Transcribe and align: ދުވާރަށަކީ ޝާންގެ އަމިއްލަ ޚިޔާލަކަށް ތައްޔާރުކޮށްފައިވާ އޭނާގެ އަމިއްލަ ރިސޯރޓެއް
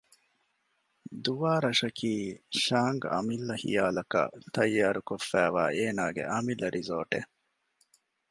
ދުވާރަށަކީ 1.23 2.11
ޝާންގެ 2.63 3.07
އަމިއްލަ 3.13 3.55
ޚިޔާލަކަށް 3.63 4.33
ތައްޔާރުކޮށްފައިވާ 4.55 5.63
އޭނާގެ 5.77 6.23
އަމިއްލަ 6.31 6.67
ރިސޯރޓެއް 6.77 7.29